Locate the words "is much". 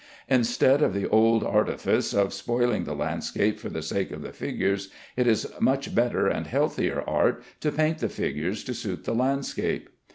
5.27-5.93